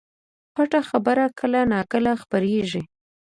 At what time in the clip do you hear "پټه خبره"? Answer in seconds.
0.53-1.25